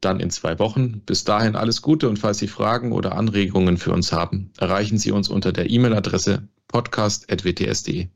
dann 0.01 0.19
in 0.19 0.29
zwei 0.29 0.59
Wochen. 0.59 1.01
Bis 1.05 1.23
dahin 1.23 1.55
alles 1.55 1.81
Gute 1.81 2.09
und 2.09 2.19
falls 2.19 2.37
Sie 2.39 2.47
Fragen 2.47 2.91
oder 2.91 3.15
Anregungen 3.15 3.77
für 3.77 3.91
uns 3.91 4.11
haben, 4.11 4.51
erreichen 4.57 4.97
Sie 4.97 5.11
uns 5.11 5.29
unter 5.29 5.51
der 5.51 5.69
E-Mail-Adresse 5.69 6.47
podcast.wts.de. 6.67 8.07